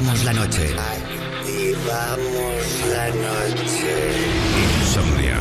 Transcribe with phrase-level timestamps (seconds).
[0.00, 0.74] Activamos la noche.
[1.42, 4.12] Activamos la noche.
[4.80, 5.36] Insomnia.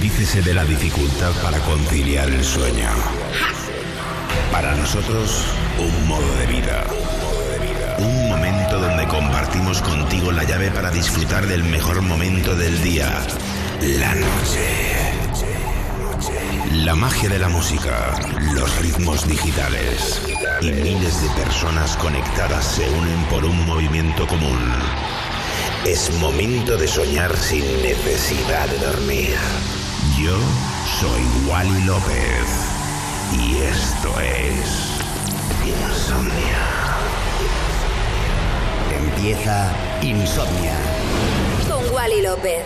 [0.00, 2.88] Dícese de la dificultad para conciliar el sueño.
[4.52, 5.46] Para nosotros,
[5.80, 6.86] un modo de vida.
[7.98, 13.20] Un momento donde compartimos contigo la llave para disfrutar del mejor momento del día.
[13.80, 15.10] La noche.
[16.84, 18.14] La magia de la música,
[18.54, 20.20] los ritmos digitales
[20.62, 24.58] y miles de personas conectadas se unen por un movimiento común.
[25.86, 29.36] Es momento de soñar sin necesidad de dormir.
[30.18, 30.36] Yo
[31.00, 32.44] soy Wally López
[33.32, 35.00] y esto es
[35.66, 36.58] Insomnia.
[38.94, 40.76] Empieza Insomnia.
[41.68, 42.64] Con Wally López.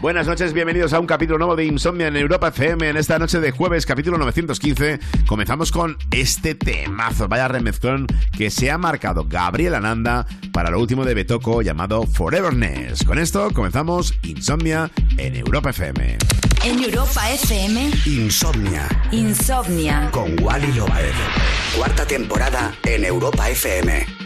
[0.00, 2.88] Buenas noches, bienvenidos a un capítulo nuevo de Insomnia en Europa FM.
[2.88, 8.70] En esta noche de jueves, capítulo 915, comenzamos con este temazo, vaya remezclón que se
[8.70, 13.02] ha marcado Gabriel Ananda para lo último de Betoco llamado Foreverness.
[13.02, 16.18] Con esto comenzamos Insomnia en Europa FM.
[16.64, 18.88] En Europa FM, Insomnia.
[19.10, 20.10] Insomnia.
[20.12, 21.12] Con Wally López.
[21.76, 24.17] Cuarta temporada en Europa FM.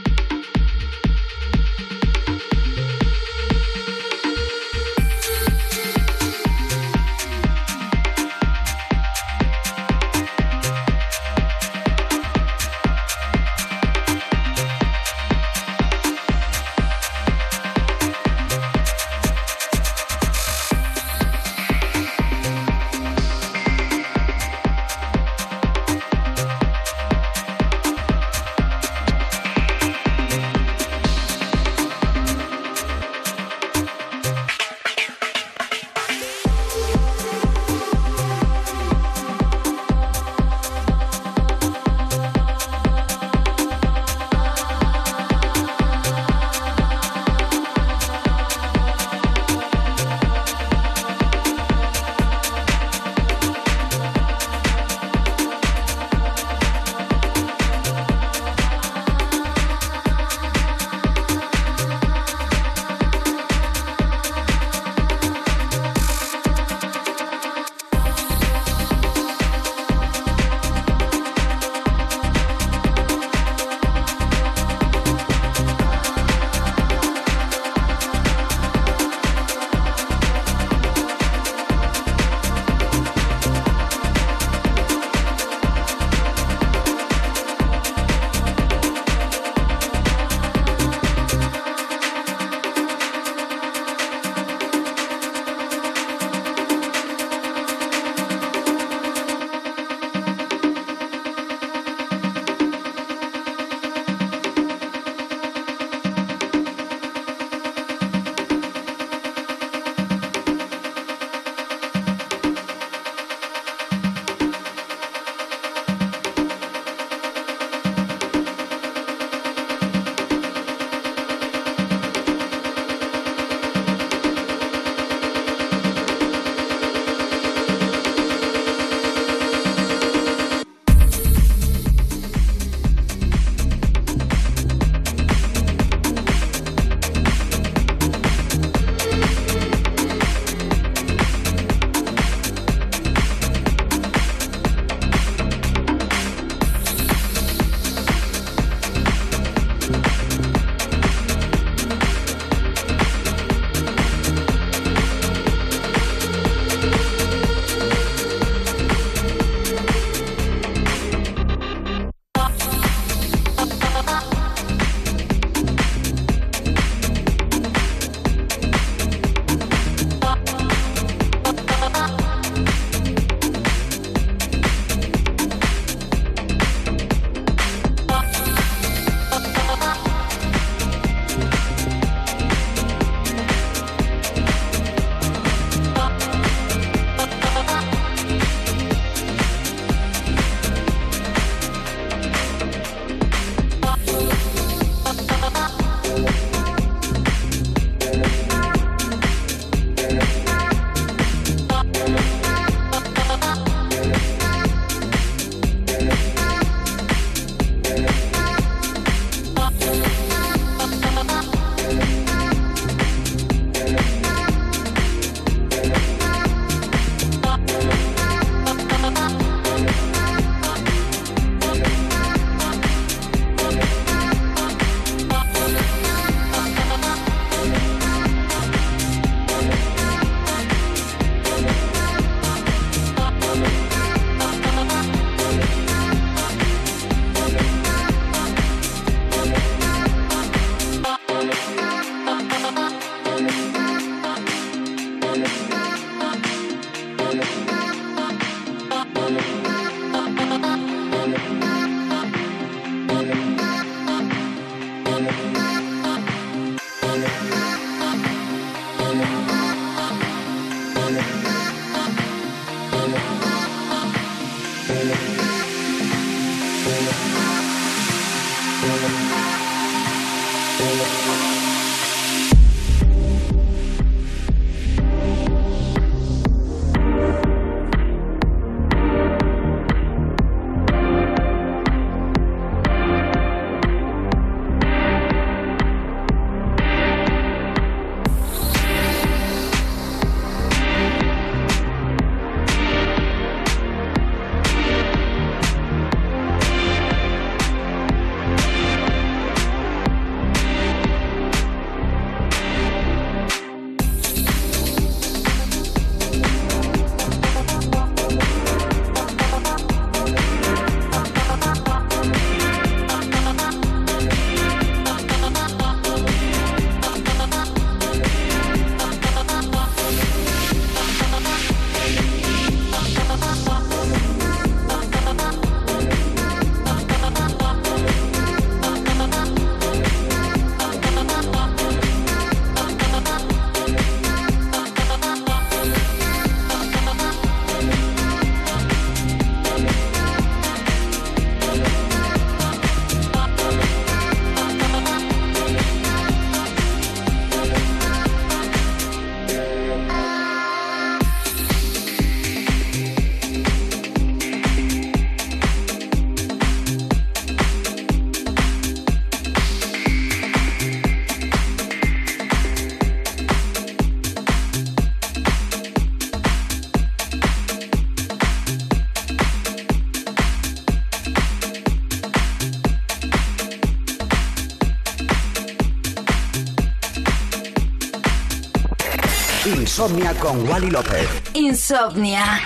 [379.93, 381.29] Insomnia con Wally López.
[381.53, 382.63] Insomnia.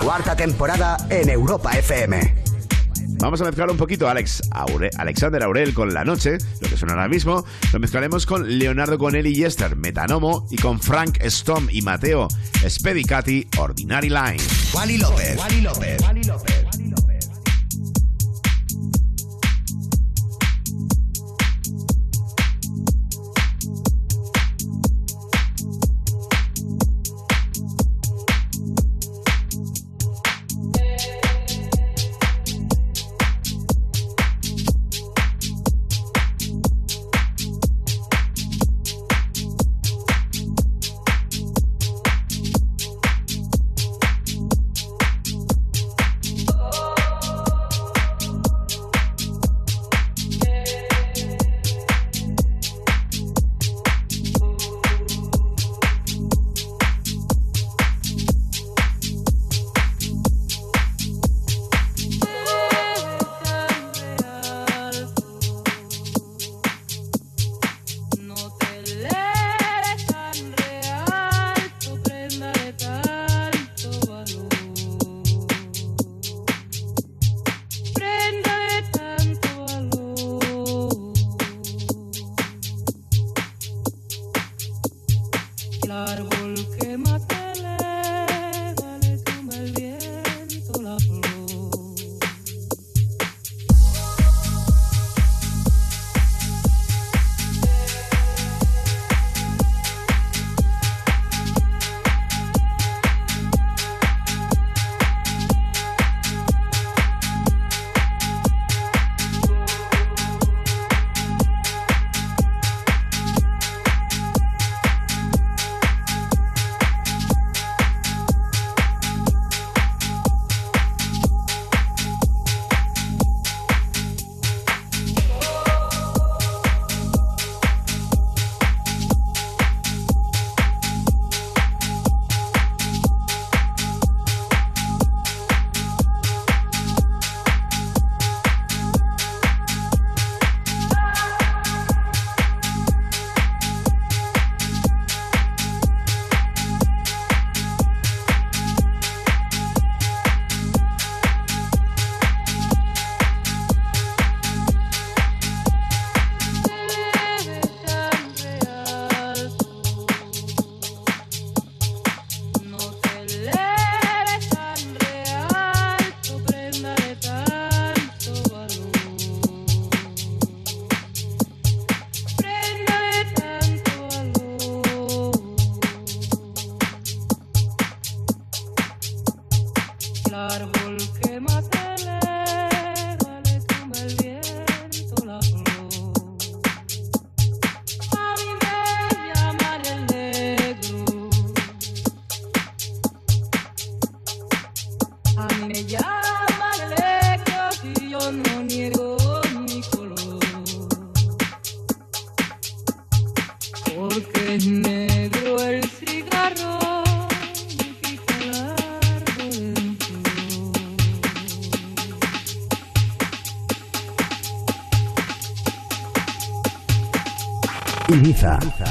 [0.00, 2.34] Cuarta temporada en Europa FM.
[3.20, 4.42] Vamos a mezclar un poquito Alex
[4.98, 7.44] Alexander Aurel con La Noche, lo que suena ahora mismo.
[7.72, 12.26] Lo mezclaremos con Leonardo Conelli y Esther, Metanomo, y con Frank Stom y Mateo
[12.68, 14.38] Spedicati, Ordinary Line.
[14.74, 15.38] Wally López.
[15.38, 16.00] Wally López.
[16.02, 16.19] Wally López.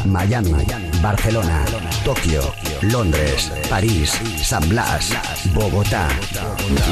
[0.06, 0.54] Miami,
[1.02, 1.66] Barcelona,
[2.06, 5.14] Tokio, Londres, París, San Blas,
[5.54, 6.08] Bogotá.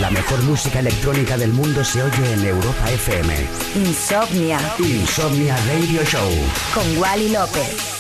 [0.02, 3.34] La mejor música electrónica del mundo se oye en Europa FM.
[3.76, 4.60] Insomnia.
[4.78, 6.30] Insomnia Radio Show.
[6.74, 7.97] Con Wally López.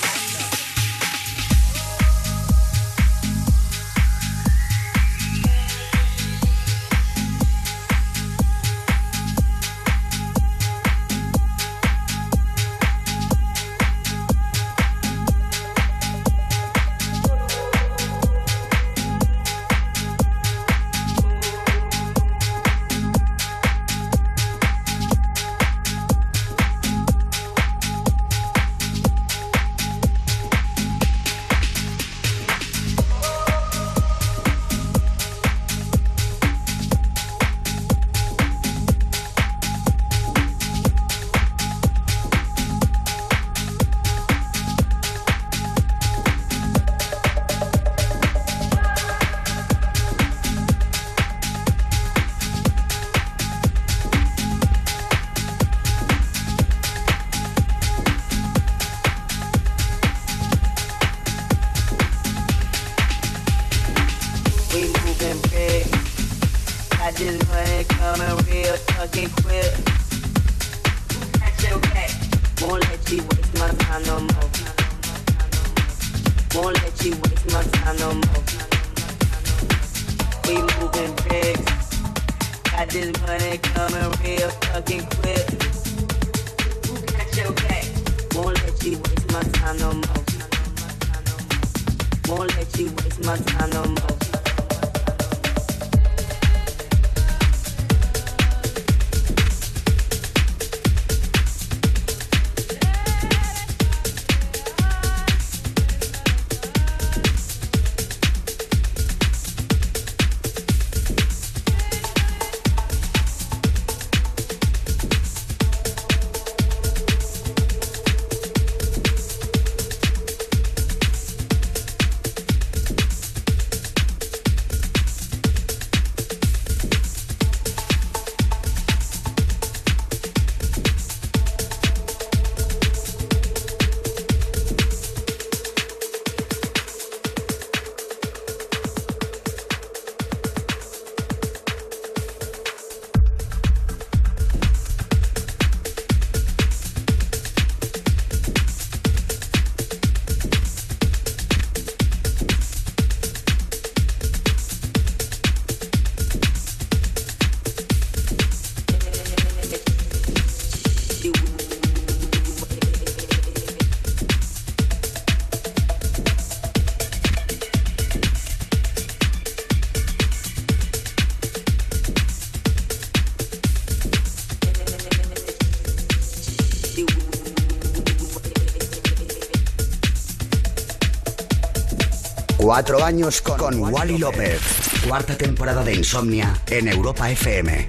[182.77, 184.62] Cuatro años con, Wally López.
[185.07, 187.88] Cuarta temporada de Insomnia en Europa FM.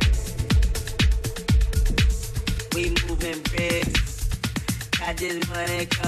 [2.74, 4.30] We moving bricks.
[5.18, 5.98] Bricks.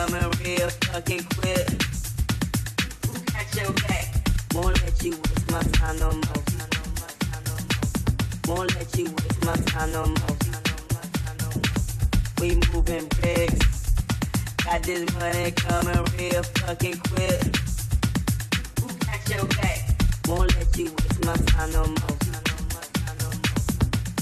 [0.41, 1.27] Real fucking
[17.11, 17.70] quick.
[20.31, 22.19] Won't let you waste my time no more.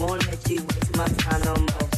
[0.00, 1.97] Won't let you waste my time no more.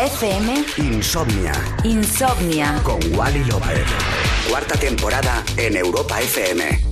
[0.00, 0.64] Europa FM.
[0.78, 1.52] Insomnia.
[1.84, 2.80] Insomnia.
[2.82, 3.84] Con Wally López.
[4.48, 6.89] Cuarta temporada en Europa FM.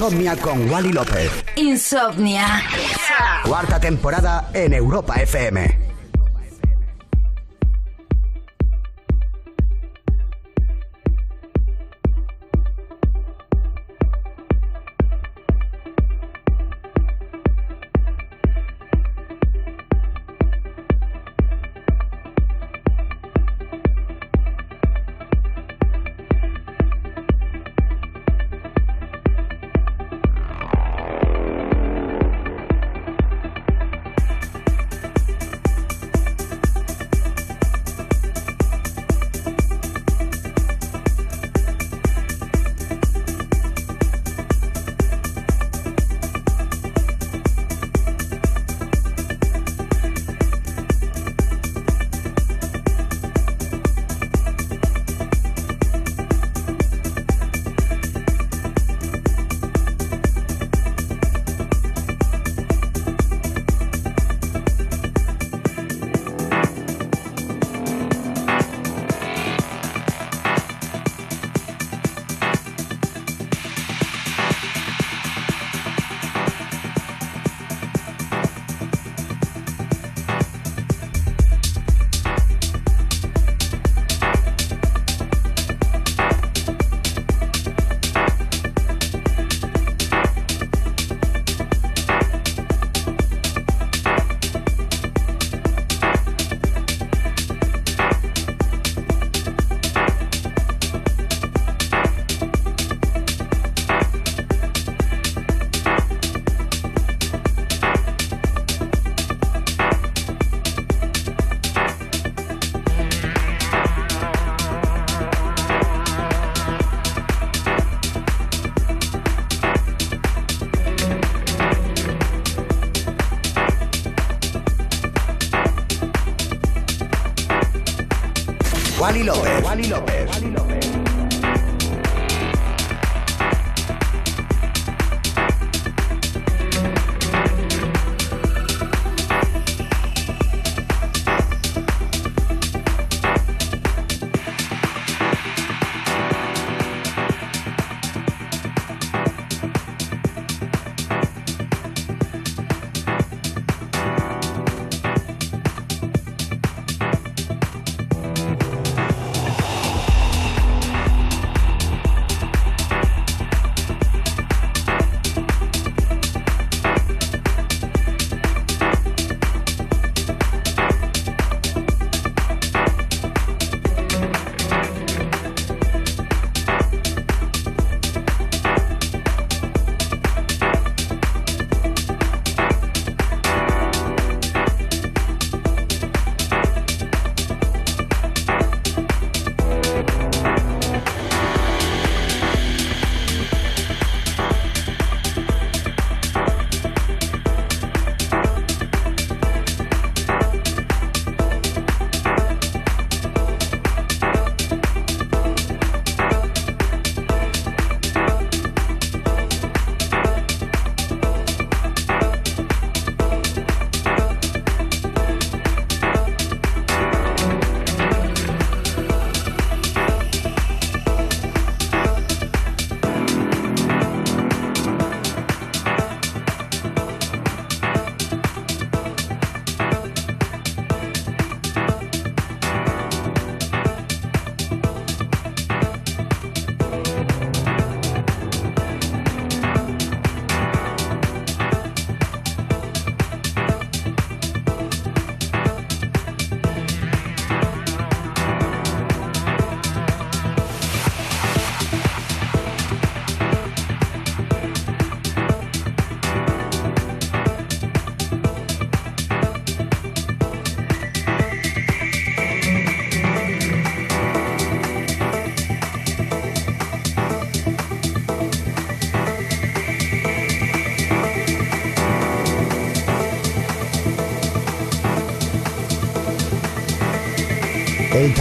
[0.00, 1.30] Insomnia con Wally López.
[1.56, 2.62] Insomnia.
[3.44, 5.89] Cuarta temporada en Europa FM.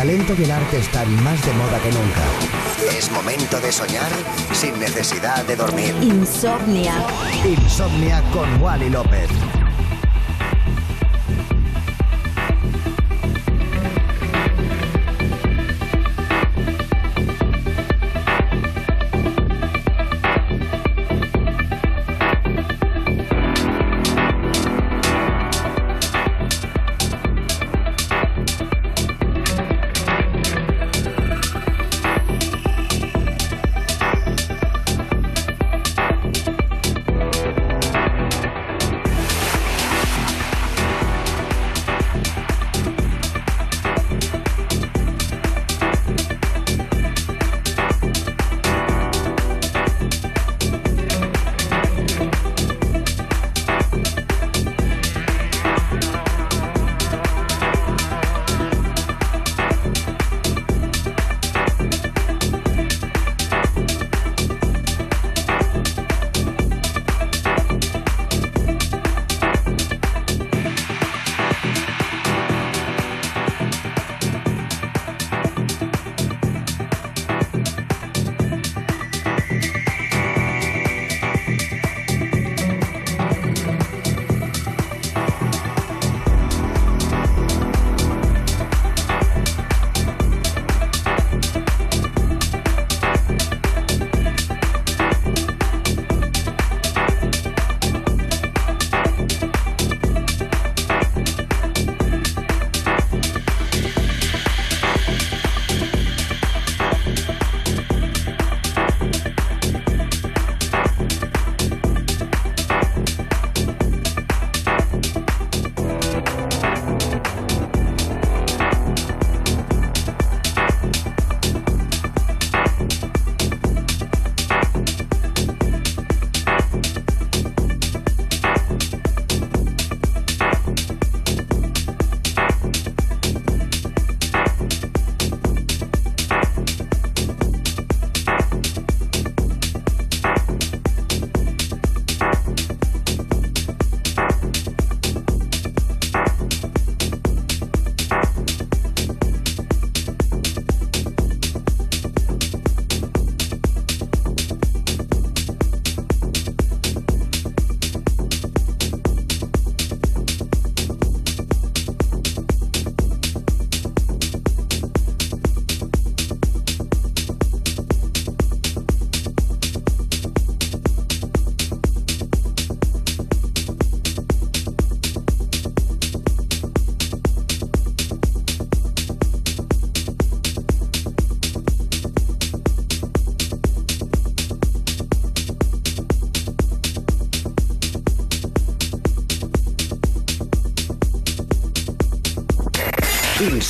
[0.09, 2.97] Talento y el arte están más de moda que nunca.
[2.97, 4.11] Es momento de soñar
[4.53, 5.93] sin necesidad de dormir.
[6.01, 6.95] Insomnia.
[7.45, 9.29] Insomnia con Wally López.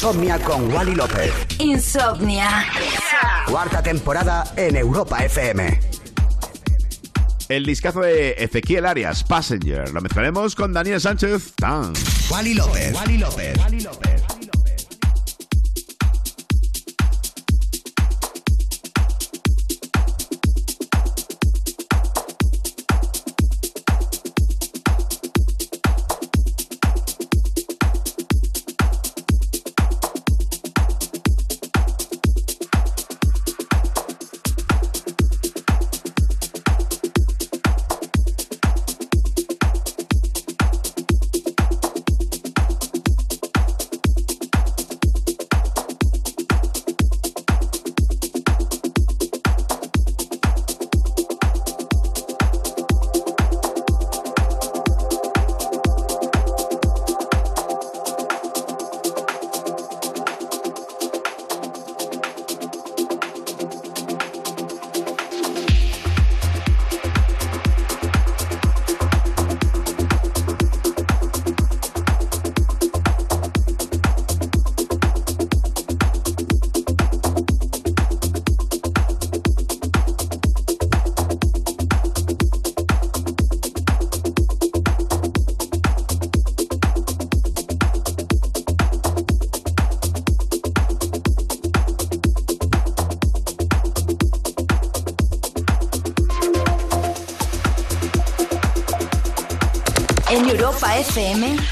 [0.02, 1.30] Insomnia con Wally López.
[1.58, 2.66] Insomnia.
[3.46, 5.78] Cuarta temporada en Europa FM.
[7.50, 9.92] El discazo de Ezequiel Arias, Passenger.
[9.92, 11.54] Lo mezclaremos con Daniel Sánchez.
[11.58, 11.92] Tan.
[12.30, 12.94] Wally López.
[12.94, 13.58] Wally López.
[13.58, 14.09] Wally López.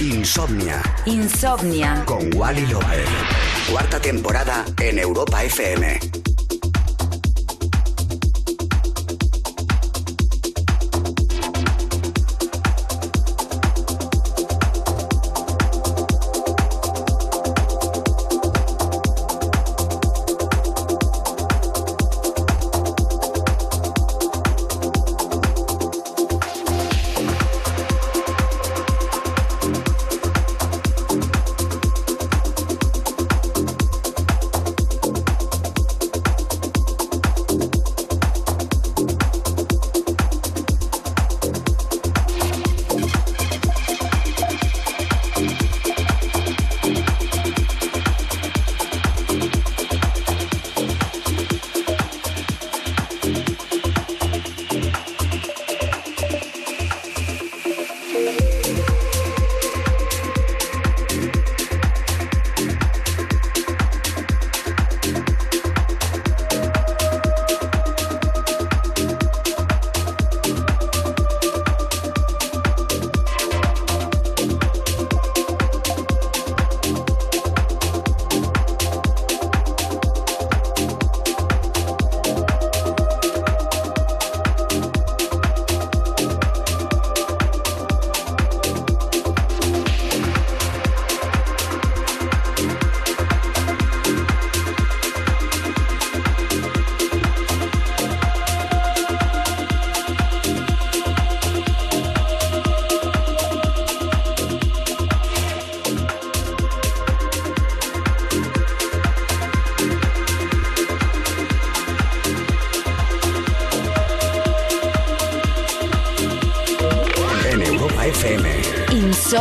[0.07, 0.81] Insomnia.
[1.05, 2.03] Insomnia.
[2.05, 3.05] Con Wally López.
[3.69, 6.06] Cuarta temporada en Europa FM.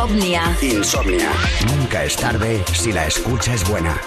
[0.07, 0.57] Insomnia.
[0.63, 1.33] Insomnia.
[1.67, 4.01] Nunca es tarde si la escucha es buena.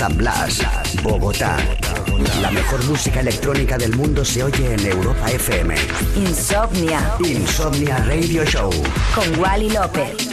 [0.00, 0.62] San Blas,
[1.02, 1.58] Bogotá.
[2.40, 5.74] La mejor música electrónica del mundo se oye en Europa FM.
[6.16, 7.16] Insomnia.
[7.22, 8.70] Insomnia Radio Show.
[9.14, 10.29] Con Wally López.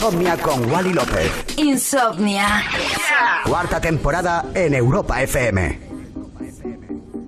[0.00, 1.30] Insomnia con Wally López.
[1.58, 2.62] Insomnia.
[3.44, 5.78] Cuarta temporada en Europa FM.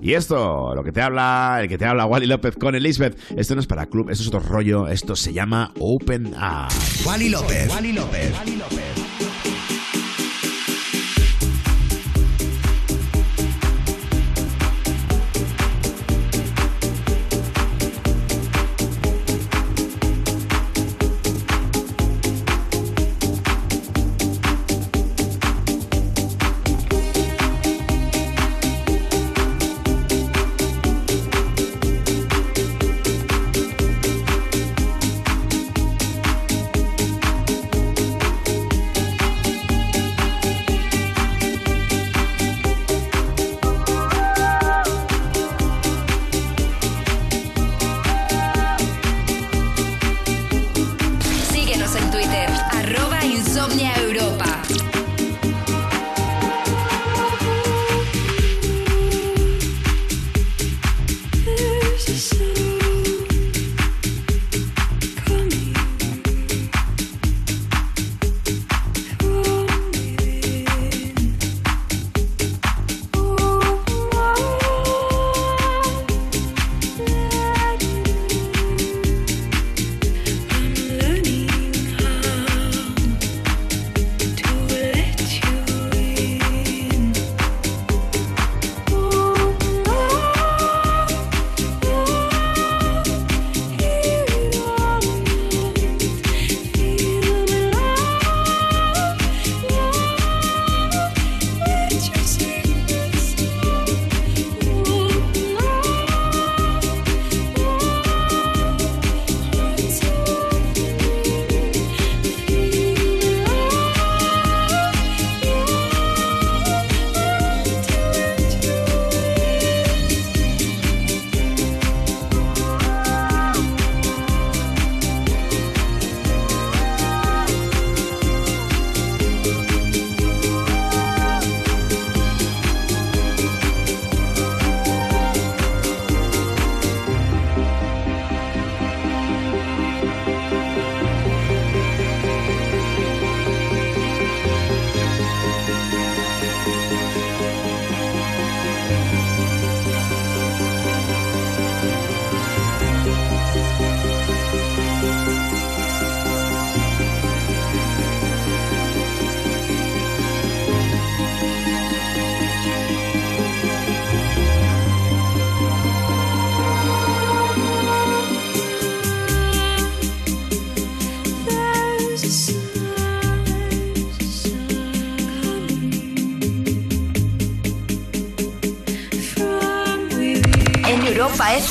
[0.00, 3.54] Y esto, lo que te habla, el que te habla Wally López con Elizabeth, esto
[3.54, 6.72] no es para club, esto es otro rollo, esto se llama Open Up.
[7.04, 7.68] Wally López.
[7.68, 8.32] Wally López.
[8.38, 8.91] Wally López.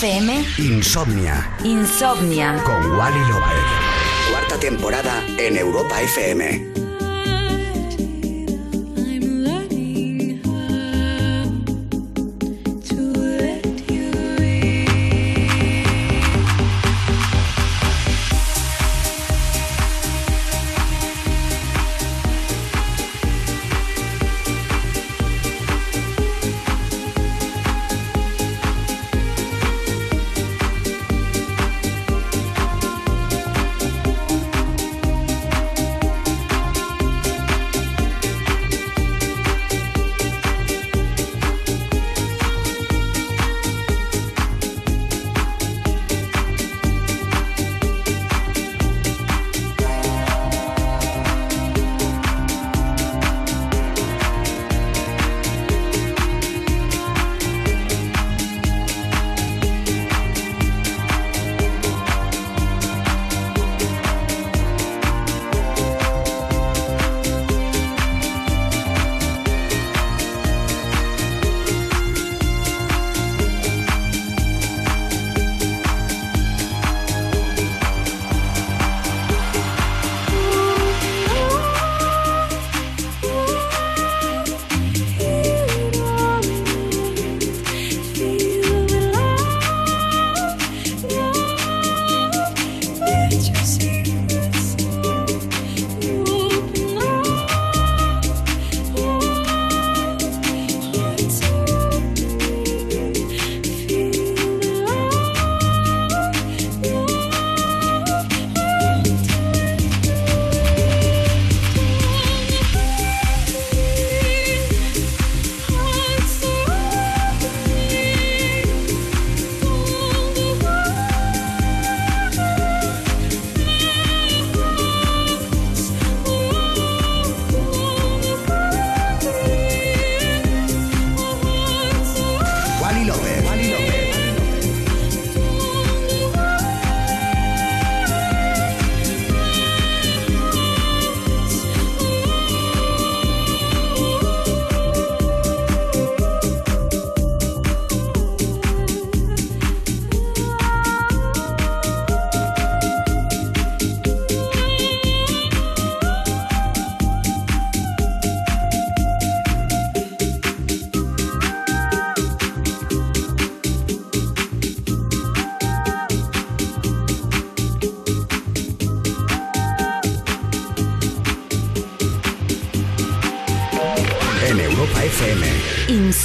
[0.01, 0.43] FM.
[0.57, 1.55] Insomnia.
[1.63, 2.59] Insomnia.
[2.63, 4.31] Con Wally López.
[4.31, 6.70] Cuarta temporada en Europa FM.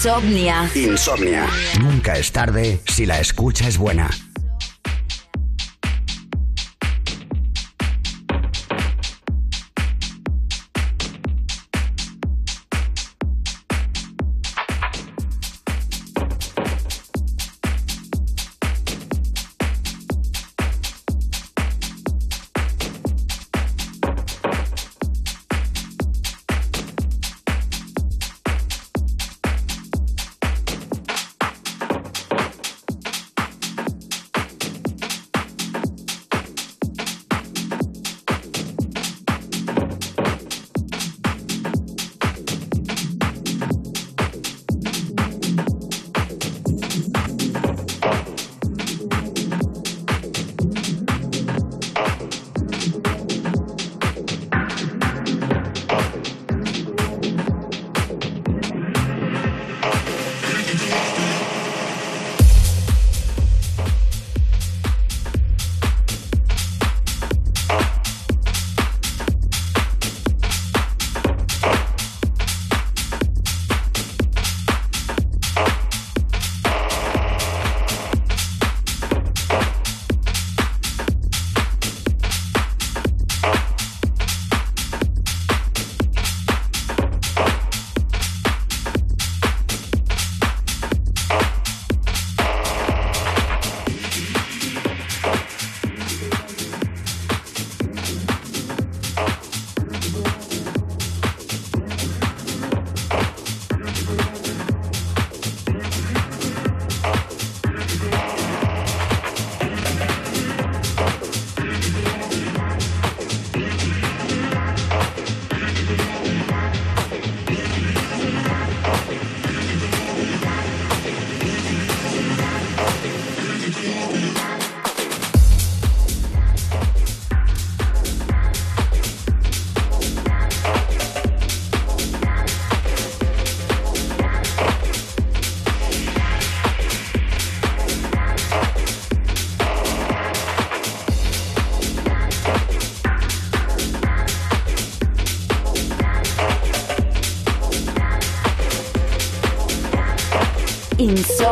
[0.06, 0.70] Insomnia.
[0.72, 1.48] Insomnia.
[1.80, 4.08] Nunca es tarde si la escucha es buena.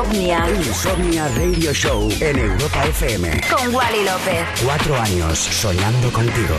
[0.05, 0.45] Insomnia.
[0.51, 3.41] Insomnia Radio Show en Europa FM.
[3.51, 4.45] Con Wally López.
[4.63, 6.57] Cuatro años soñando contigo.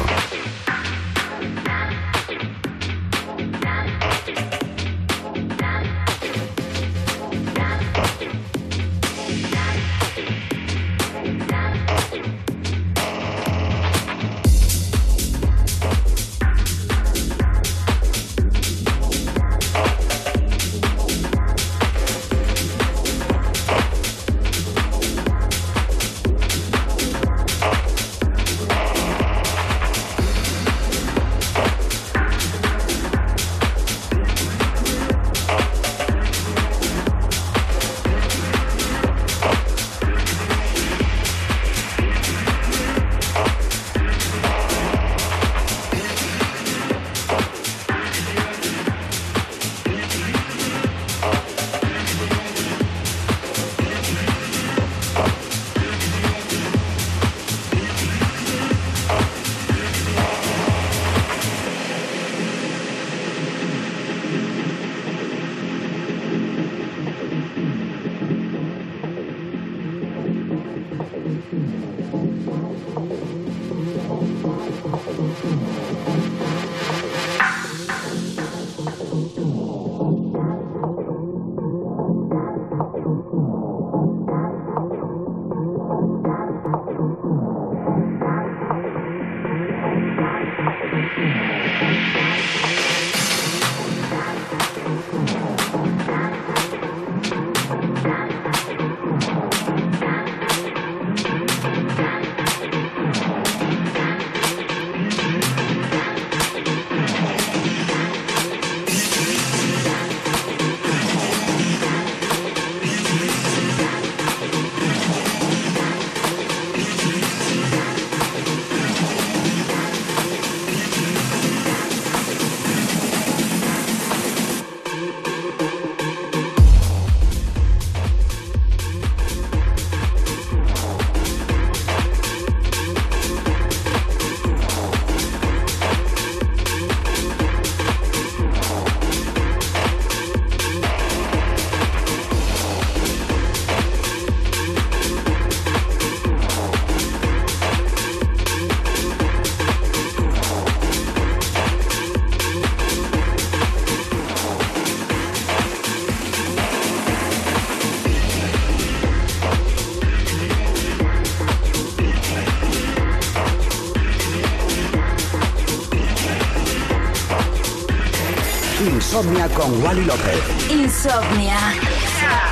[169.55, 170.69] Con Wally López.
[170.69, 171.57] Insomnia.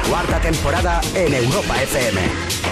[0.10, 2.63] Cuarta temporada en Europa FM.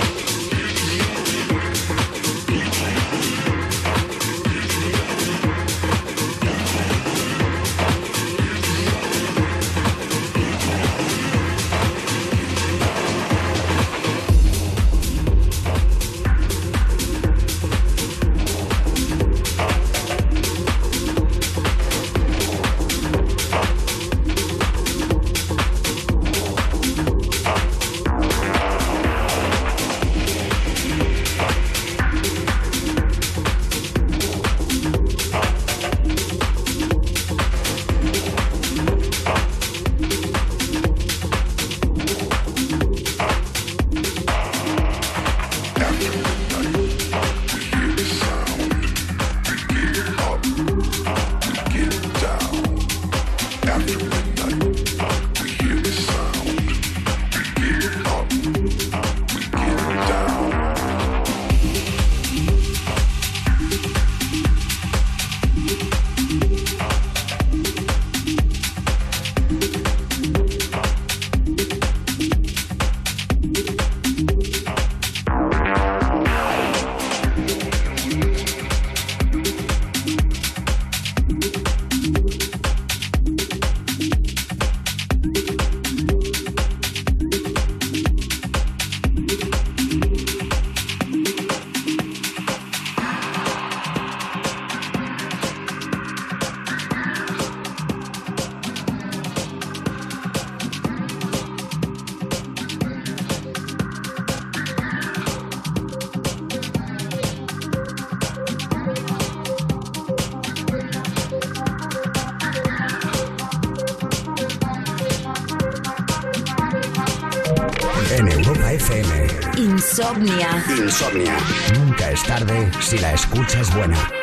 [120.01, 120.65] Insomnia.
[120.67, 121.37] Insomnia.
[121.75, 124.20] Nunca es tarde si la escucha es buena.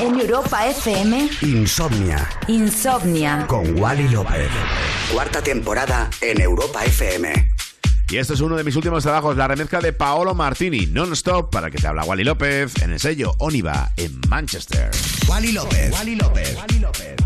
[0.00, 1.30] En Europa FM.
[1.42, 2.28] Insomnia.
[2.48, 3.46] Insomnia.
[3.46, 4.48] Con Wally López.
[5.12, 7.50] Cuarta temporada en Europa FM.
[8.10, 11.70] Y esto es uno de mis últimos trabajos, la remezcla de Paolo Martini, non-stop, para
[11.70, 14.90] que te habla Wally López, en el sello Oniva, en Manchester.
[15.26, 15.92] Wally López.
[15.92, 16.54] Wally López.
[16.56, 17.23] Wally López.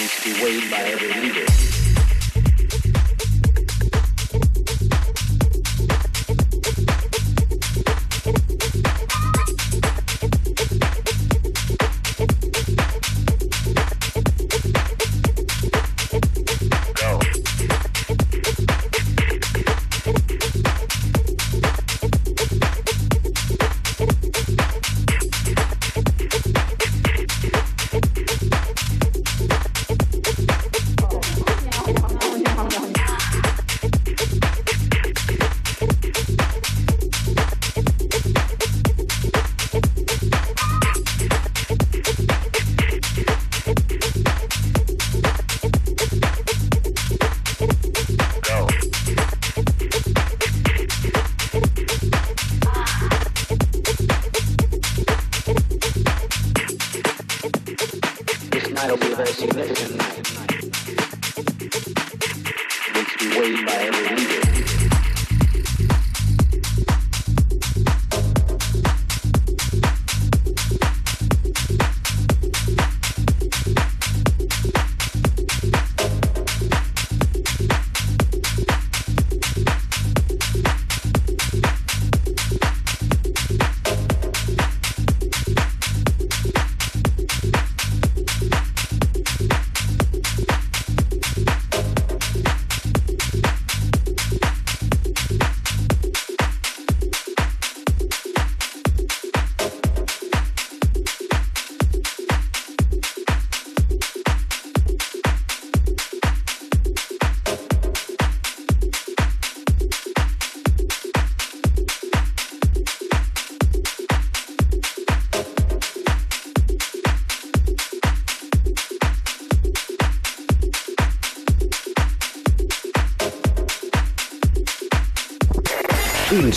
[0.00, 1.89] needs to be weighed by every leader.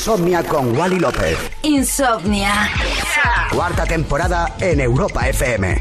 [0.03, 1.37] Insomnia con Wally López.
[1.61, 2.69] Insomnia.
[3.49, 5.79] Cuarta temporada en Europa FM.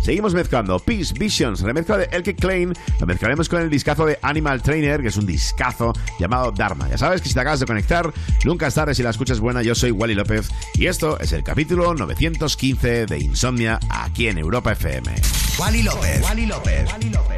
[0.00, 2.72] Seguimos mezclando Peace Visions, remezcla de Elke Klein.
[3.00, 6.88] Lo mezclaremos con el discazo de Animal Trainer, que es un discazo llamado Dharma.
[6.88, 8.12] Ya sabes que si te acabas de conectar,
[8.44, 9.60] nunca es tarde si la escuchas buena.
[9.62, 14.70] Yo soy Wally López y esto es el capítulo 915 de Insomnia aquí en Europa
[14.70, 15.16] FM.
[15.58, 16.22] Wally López.
[16.22, 16.92] Wally López.
[16.92, 17.37] Wally López.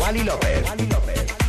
[0.00, 1.39] Wally López.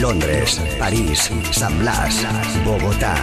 [0.00, 2.26] Londres, París, San Blas,
[2.64, 3.16] Bogotá.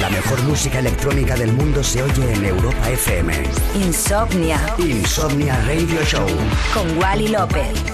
[0.00, 3.32] La mejor música electrónica del mundo se oye en Europa FM.
[3.74, 4.60] Insomnia.
[4.78, 6.26] Insomnia Radio Show.
[6.72, 7.93] Con Wally López.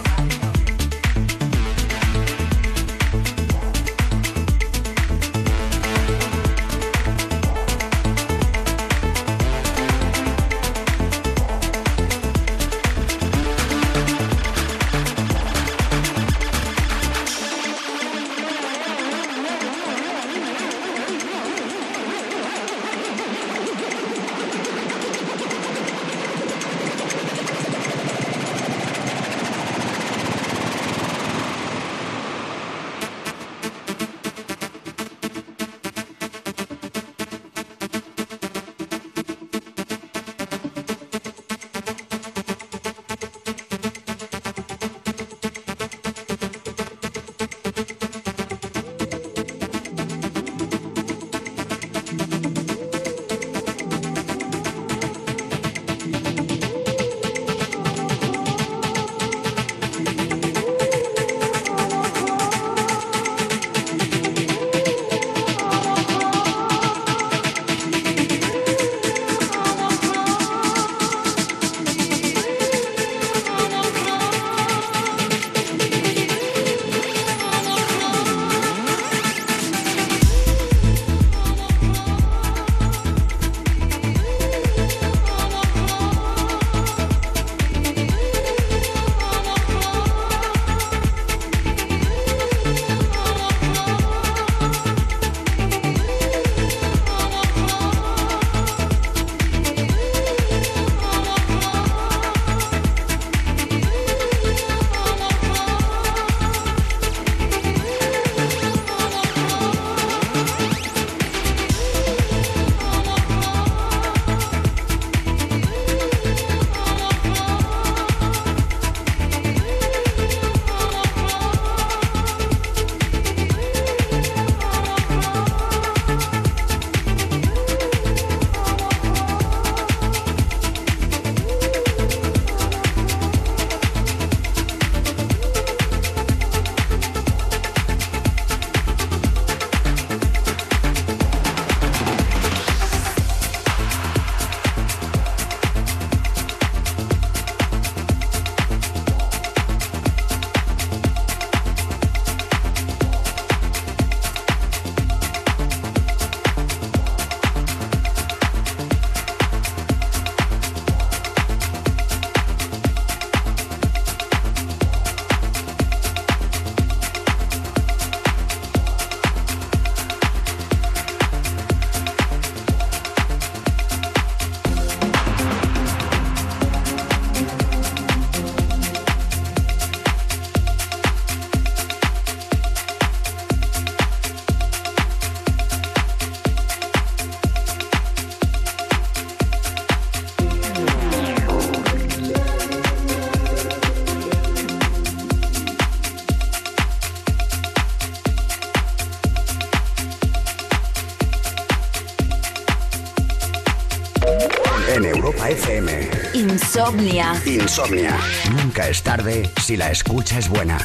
[206.91, 207.41] Insomnia.
[207.47, 208.19] Insomnia.
[208.51, 210.77] Nunca es tarde si la escucha es buena.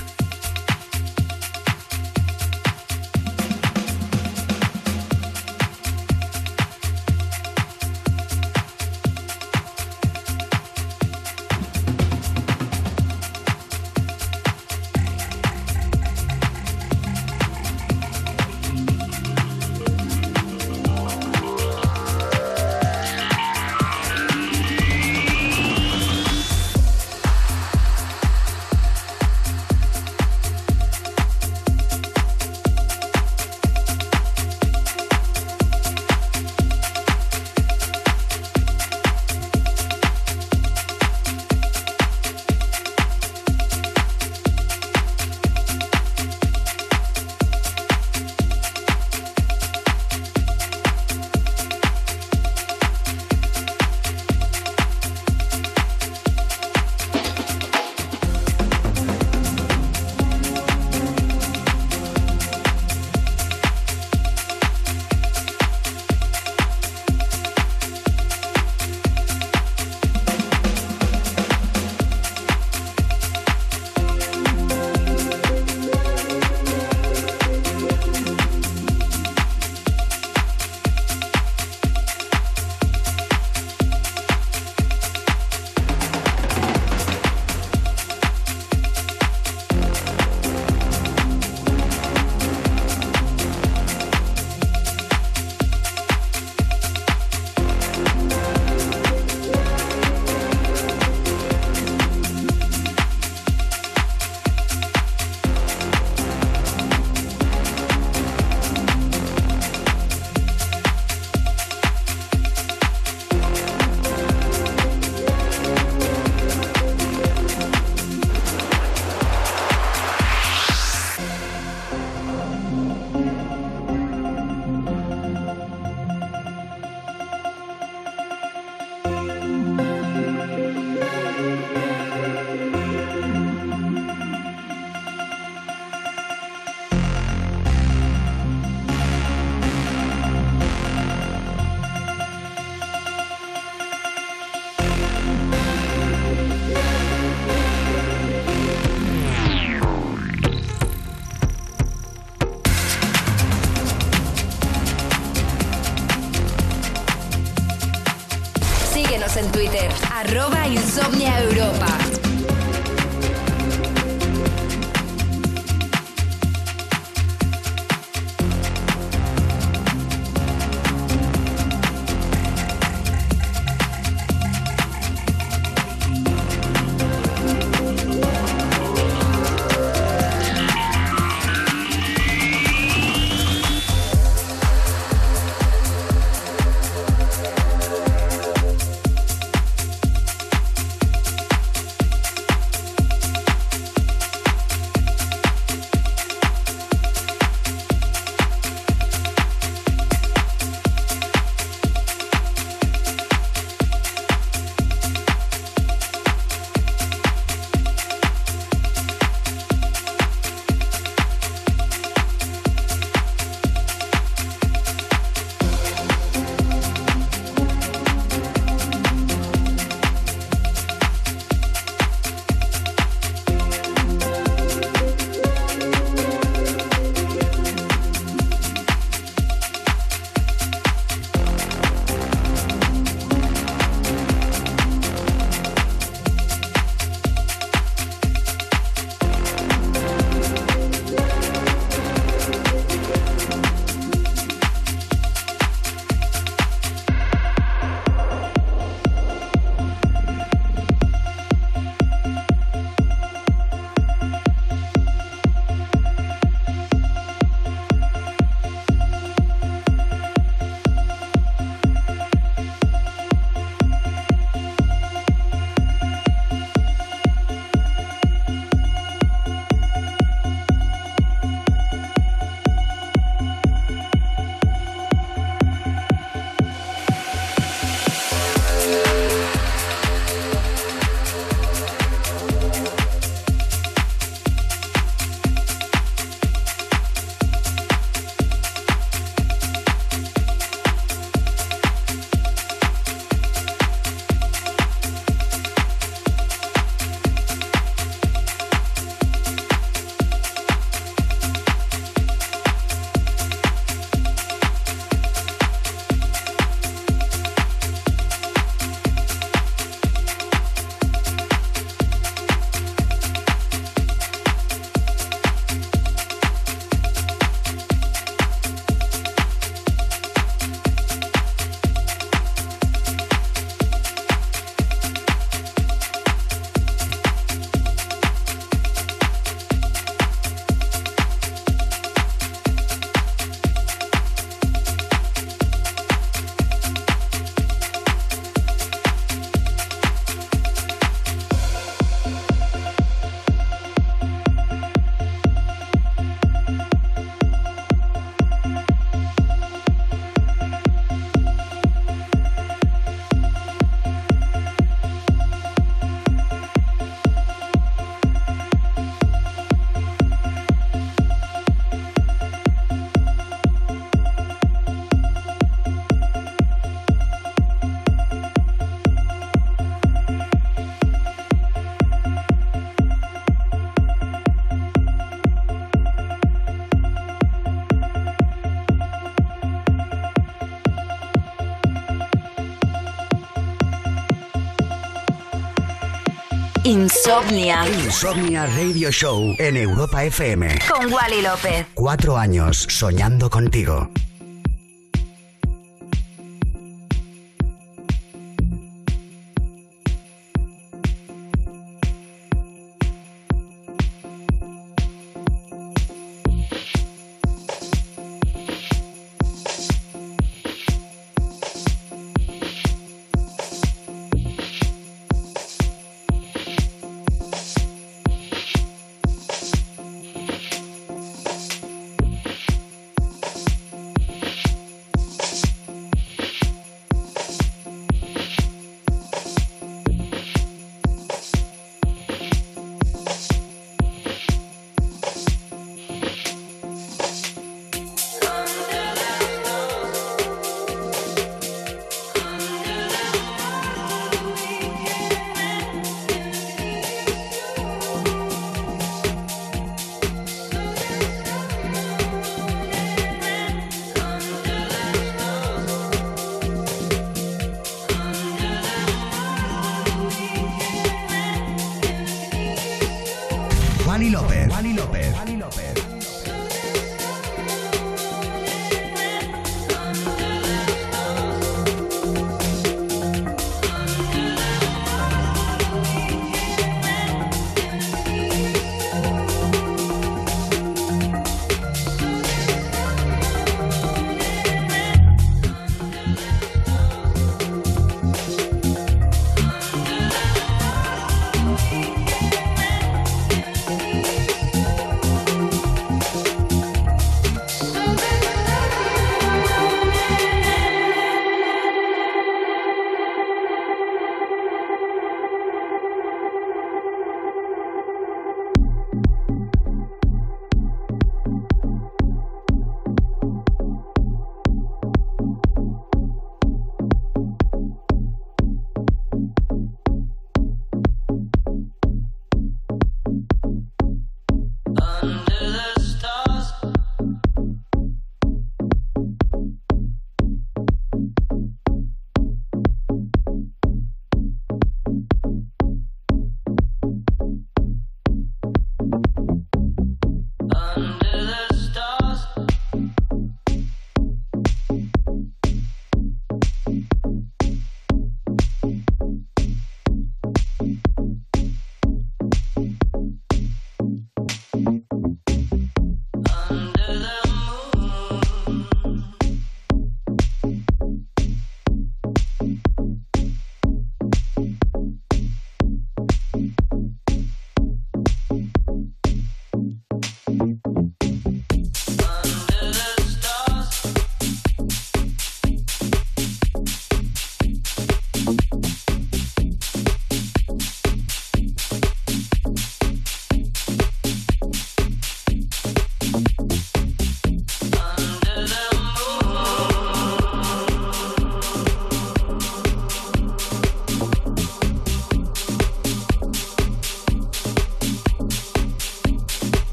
[386.85, 387.83] Insomnia.
[387.87, 390.77] Insomnia Radio Show en Europa FM.
[390.87, 391.87] Con Wally López.
[391.95, 394.11] Cuatro años soñando contigo.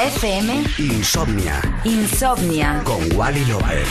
[0.00, 0.64] Europa FM.
[0.78, 1.60] Insomnia.
[1.84, 2.82] Insomnia.
[2.84, 3.86] Con Wally López.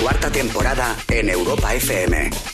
[0.00, 2.51] Cuarta temporada en Europa FM.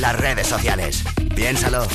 [0.00, 1.04] Las redes sociales.
[1.34, 1.86] Piénsalo.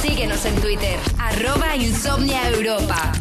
[0.00, 3.12] Síguenos en Twitter, arroba Insomnia Europa.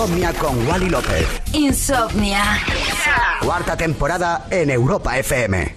[0.00, 1.26] Insomnia con Wally López.
[1.52, 2.42] Insomnia.
[3.42, 5.74] Cuarta temporada en Europa FM.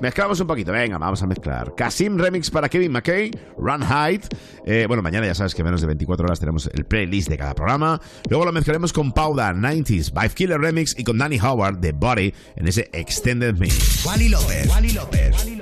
[0.00, 1.74] Mezclamos un poquito, venga, vamos a mezclar.
[1.74, 4.34] Kasim Remix para Kevin McKay, Run Height.
[4.64, 7.54] Eh, bueno, mañana ya sabes que menos de 24 horas tenemos el playlist de cada
[7.54, 8.00] programa.
[8.30, 12.32] Luego lo mezclaremos con Pauda 90s, Vibe Killer Remix y con Danny Howard de Body
[12.56, 14.06] en ese Extended Mix.
[14.06, 14.68] Wally López.
[14.70, 15.57] Wally López.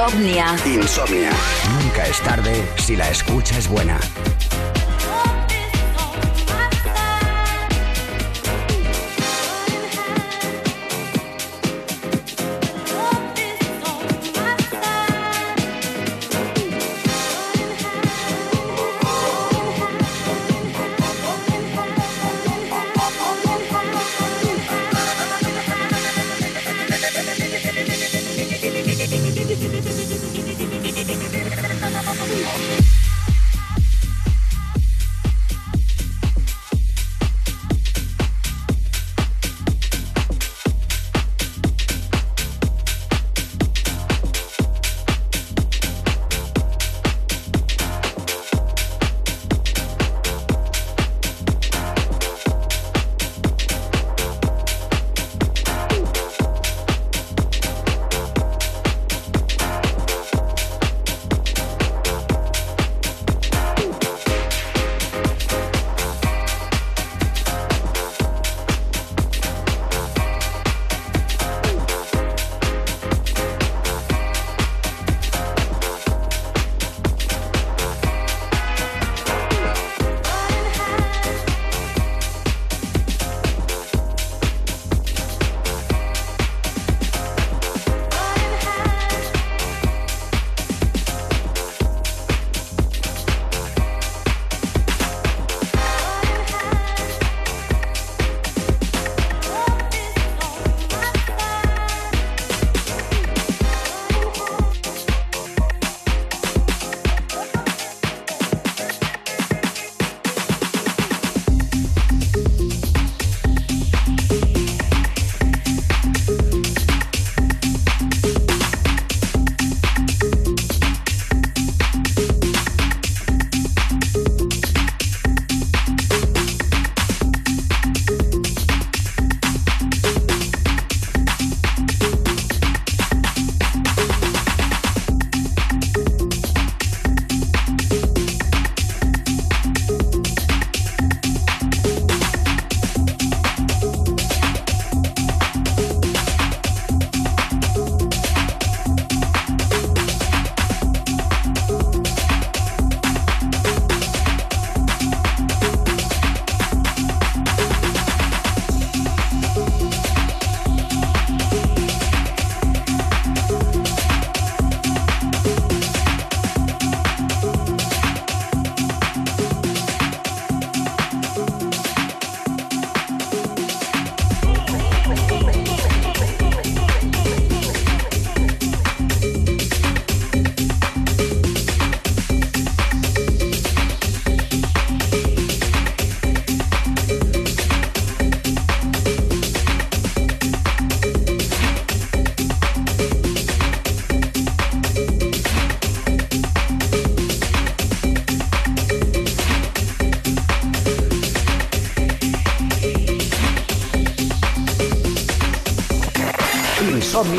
[0.00, 0.56] Insomnia.
[0.64, 1.30] Insomnia.
[1.82, 4.00] Nunca es tarde si la escucha es buena.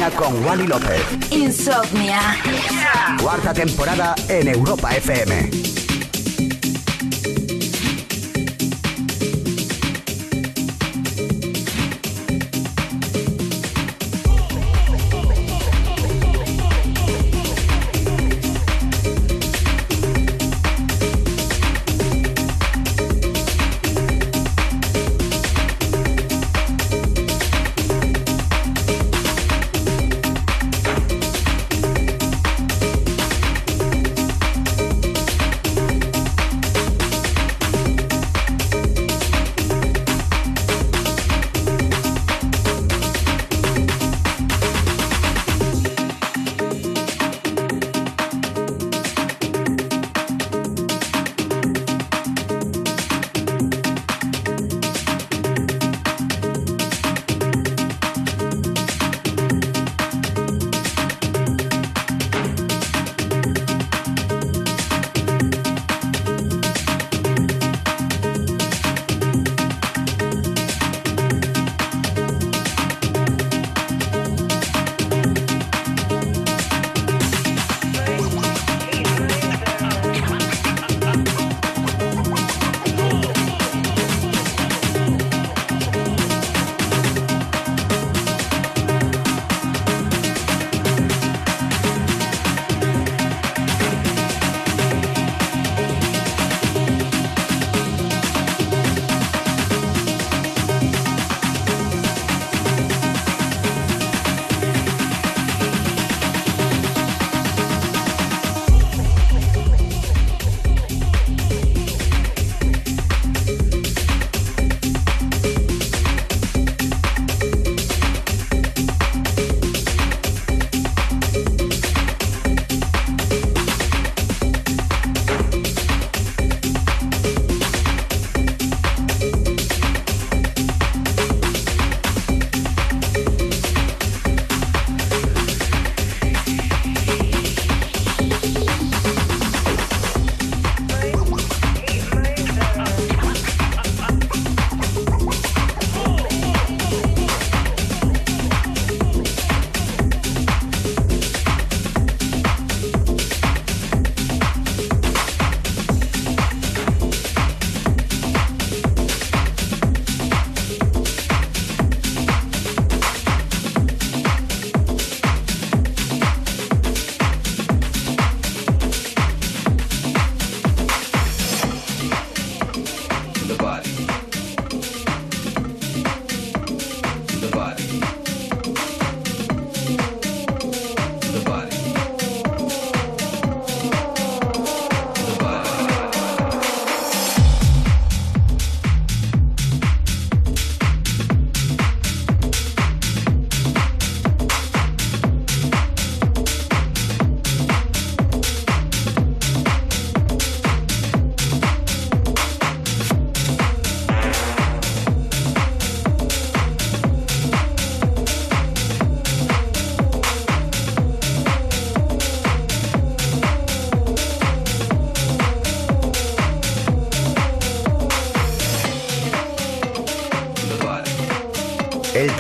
[0.09, 0.99] Con Wally López.
[1.29, 2.19] Insomnia.
[3.21, 5.70] Cuarta temporada en Europa FM.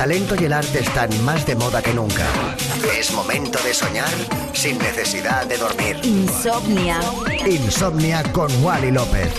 [0.01, 2.25] Talento y el arte están más de moda que nunca.
[2.97, 4.09] Es momento de soñar
[4.51, 5.99] sin necesidad de dormir.
[6.01, 6.99] Insomnia.
[7.45, 9.31] Insomnia con Wally López.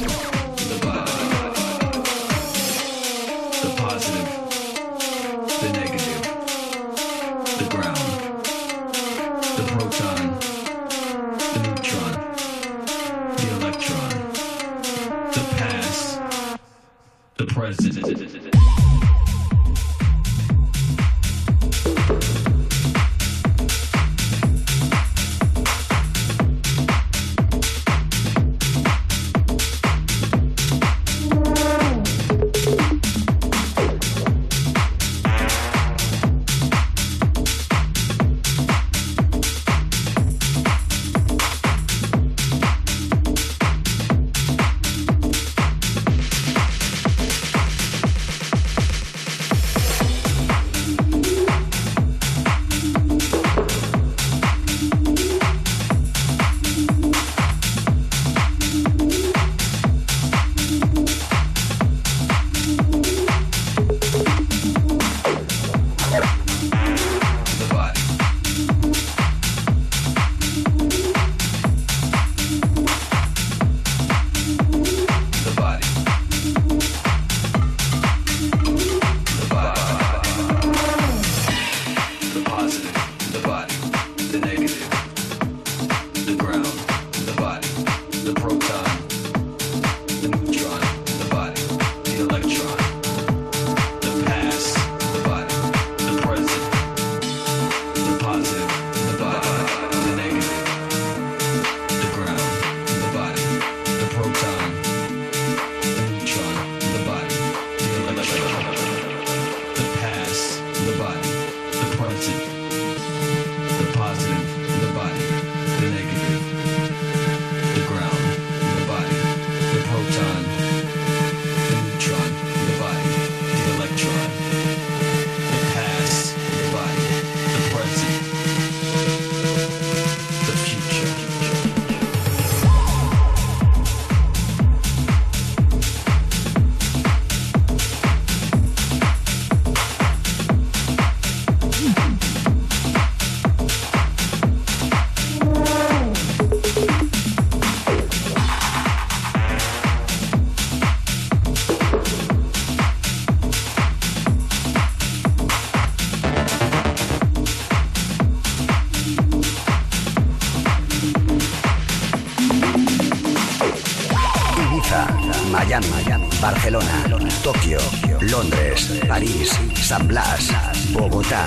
[169.92, 170.48] San Blas,
[170.94, 171.44] Bogotá.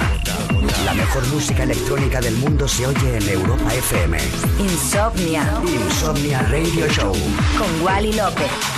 [0.85, 4.19] La mejor música electrónica del mundo se oye en Europa FM.
[4.59, 5.59] Insomnia.
[5.65, 7.15] Insomnia Radio Show.
[7.57, 8.74] Con Wally López.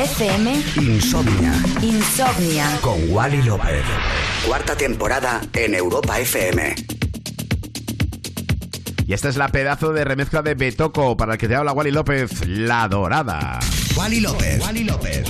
[0.00, 0.62] FM.
[0.76, 1.52] Insomnia.
[1.80, 2.78] Insomnia.
[2.80, 3.84] Con Wally López.
[4.44, 6.74] Cuarta temporada en Europa FM.
[9.06, 11.92] Y esta es la pedazo de remezcla de Betoco para el que te habla Wally
[11.92, 13.60] López, La Dorada.
[13.94, 14.60] Wally López.
[14.60, 15.28] Wally López.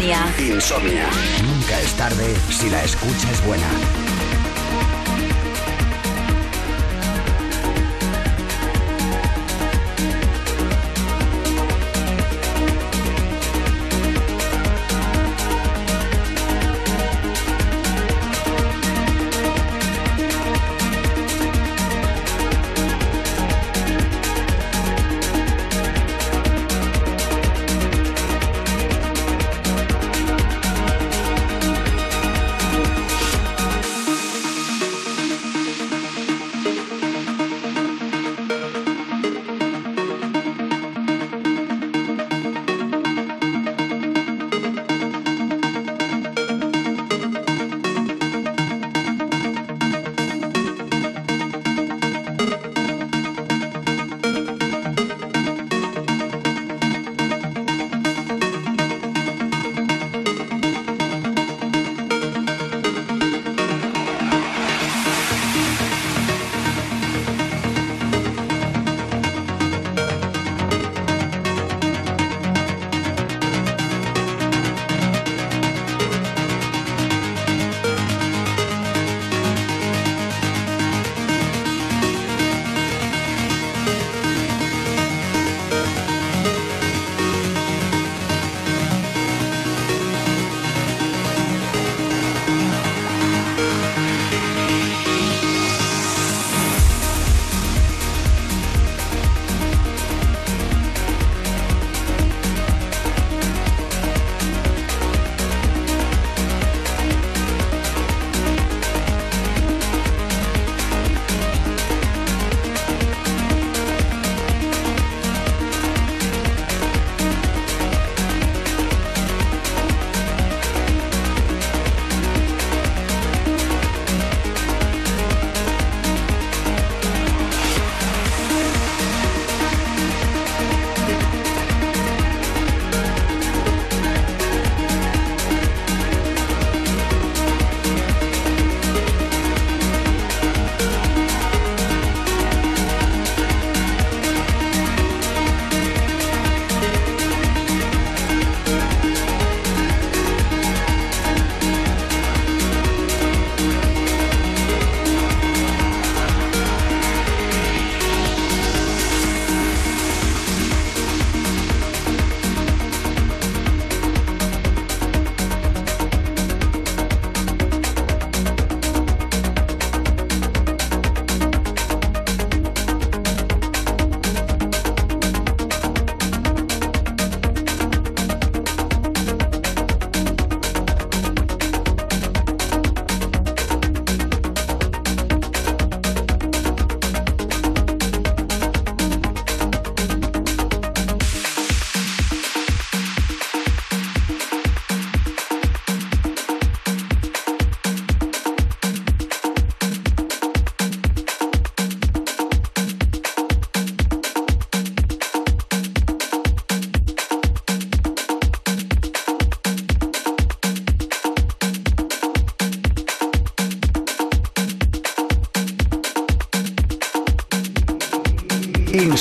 [0.00, 1.10] Insomnia.
[1.44, 3.68] Nunca es tarde si la escucha es buena.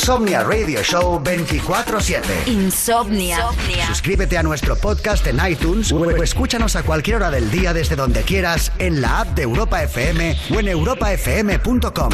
[0.09, 2.47] Insomnia Radio Show 24-7.
[2.47, 3.37] Insomnia.
[3.85, 8.23] Suscríbete a nuestro podcast en iTunes o escúchanos a cualquier hora del día desde donde
[8.23, 12.09] quieras en la app de Europa FM o en europafm.com.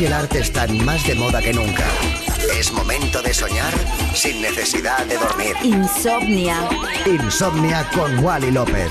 [0.00, 1.84] y el arte están más de moda que nunca.
[2.58, 3.72] Es momento de soñar
[4.14, 5.56] sin necesidad de dormir.
[5.62, 6.68] Insomnia.
[7.06, 8.90] Insomnia con Wally López.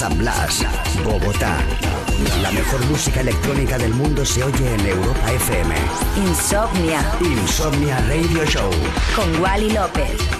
[0.00, 0.64] San Blas,
[1.04, 1.58] Bogotá.
[2.40, 5.74] La mejor música electrónica del mundo se oye en Europa FM.
[6.16, 7.04] Insomnia.
[7.20, 8.70] Insomnia Radio Show.
[9.14, 10.39] Con Wally López.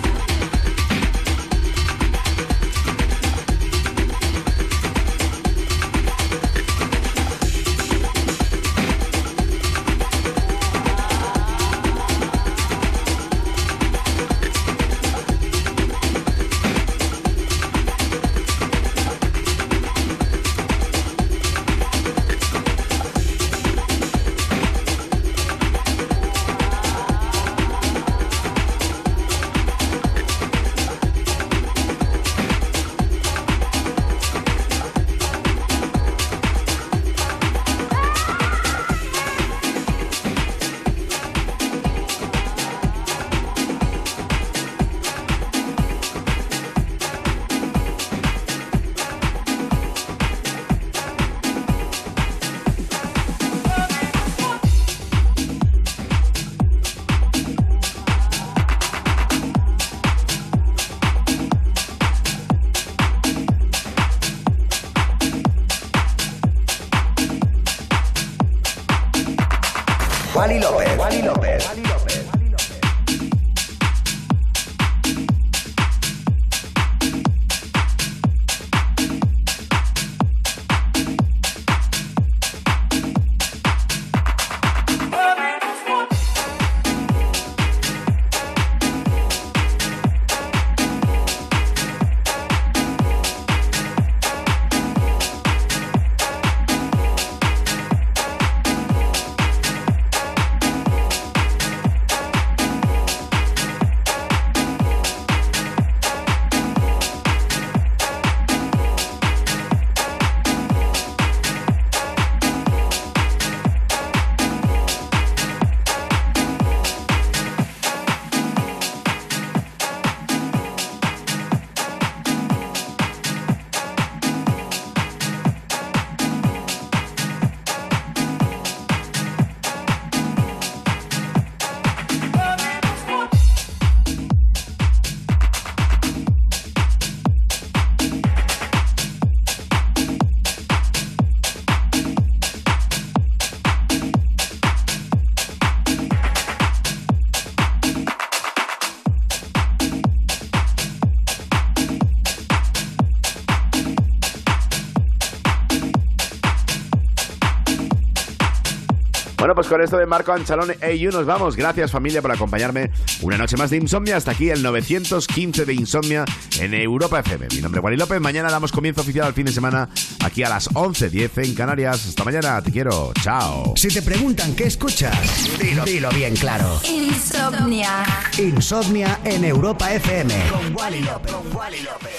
[159.51, 161.57] Bueno, pues con esto de Marco Anchalón EU nos vamos.
[161.57, 164.17] Gracias familia por acompañarme una noche más de Insomnia.
[164.17, 166.25] Hasta aquí el 915 de Insomnia
[166.61, 167.49] en Europa FM.
[167.57, 168.21] Mi nombre es Juan López.
[168.21, 169.89] Mañana damos comienzo oficial al fin de semana
[170.25, 172.07] aquí a las 11.10 en Canarias.
[172.07, 172.63] Hasta mañana.
[172.63, 173.13] Te quiero.
[173.23, 173.73] Chao.
[173.75, 176.81] Si te preguntan qué escuchas, dilo, dilo bien claro.
[176.89, 178.05] Insomnia.
[178.39, 180.33] Insomnia en Europa FM.
[180.49, 181.20] Con Wally López.